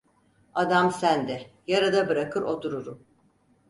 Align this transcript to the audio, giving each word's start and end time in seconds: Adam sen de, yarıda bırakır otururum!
Adam 0.53 0.91
sen 0.91 1.27
de, 1.27 1.41
yarıda 1.67 2.07
bırakır 2.09 2.41
otururum! 2.41 3.05